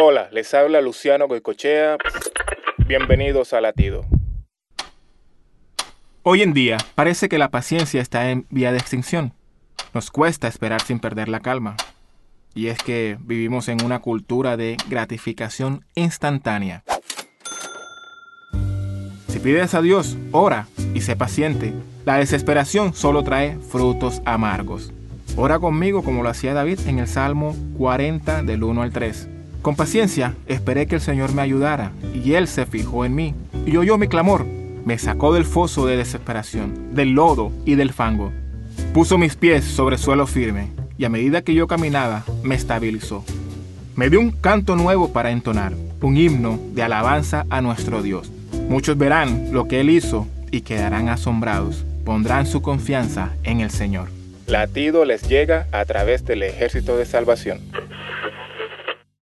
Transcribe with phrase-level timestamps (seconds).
[0.00, 1.98] Hola, les habla Luciano Goicochea.
[2.86, 4.06] Bienvenidos a Latido.
[6.22, 9.32] Hoy en día parece que la paciencia está en vía de extinción.
[9.94, 11.76] Nos cuesta esperar sin perder la calma.
[12.54, 16.84] Y es que vivimos en una cultura de gratificación instantánea.
[19.26, 21.72] Si pides a Dios, ora y sé paciente.
[22.04, 24.92] La desesperación solo trae frutos amargos.
[25.34, 29.30] Ora conmigo como lo hacía David en el Salmo 40 del 1 al 3.
[29.62, 33.34] Con paciencia esperé que el Señor me ayudara, y Él se fijó en mí,
[33.66, 34.46] y oyó mi clamor.
[34.84, 38.32] Me sacó del foso de desesperación, del lodo y del fango.
[38.94, 43.24] Puso mis pies sobre suelo firme, y a medida que yo caminaba, me estabilizó.
[43.96, 48.30] Me dio un canto nuevo para entonar, un himno de alabanza a nuestro Dios.
[48.68, 51.84] Muchos verán lo que Él hizo y quedarán asombrados.
[52.04, 54.08] Pondrán su confianza en el Señor.
[54.46, 57.60] Latido les llega a través del ejército de salvación.